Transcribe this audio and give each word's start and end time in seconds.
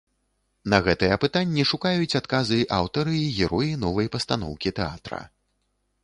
На 0.73 0.77
гэтыя 0.85 1.17
пытанні 1.25 1.65
шукаюць 1.71 2.17
адказы 2.19 2.57
аўтары 2.77 3.13
і 3.17 3.27
героі 3.41 3.75
новай 3.83 4.07
пастаноўкі 4.15 4.73
тэатра. 4.81 5.21